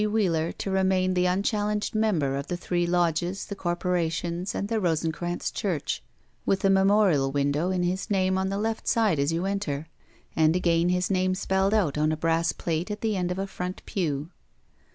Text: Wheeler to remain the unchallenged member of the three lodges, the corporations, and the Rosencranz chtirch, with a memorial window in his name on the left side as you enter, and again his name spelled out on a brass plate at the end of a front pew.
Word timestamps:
Wheeler 0.03 0.51
to 0.53 0.71
remain 0.71 1.13
the 1.13 1.27
unchallenged 1.27 1.93
member 1.93 2.35
of 2.35 2.47
the 2.47 2.57
three 2.57 2.87
lodges, 2.87 3.45
the 3.45 3.55
corporations, 3.55 4.55
and 4.55 4.67
the 4.67 4.79
Rosencranz 4.79 5.51
chtirch, 5.51 5.99
with 6.43 6.65
a 6.65 6.71
memorial 6.71 7.31
window 7.31 7.69
in 7.69 7.83
his 7.83 8.09
name 8.09 8.35
on 8.35 8.49
the 8.49 8.57
left 8.57 8.87
side 8.87 9.19
as 9.19 9.31
you 9.31 9.45
enter, 9.45 9.89
and 10.35 10.55
again 10.55 10.89
his 10.89 11.11
name 11.11 11.35
spelled 11.35 11.75
out 11.75 11.99
on 11.99 12.11
a 12.11 12.17
brass 12.17 12.51
plate 12.51 12.89
at 12.89 13.01
the 13.01 13.15
end 13.15 13.29
of 13.31 13.37
a 13.37 13.45
front 13.45 13.83
pew. 13.85 14.31